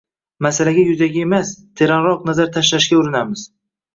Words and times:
Masalaga 0.43 0.85
yuzaki 0.85 1.21
emas, 1.25 1.51
teranroq 1.81 2.25
nazar 2.29 2.51
tashlashga 2.57 2.99
urinamiz. 3.03 3.47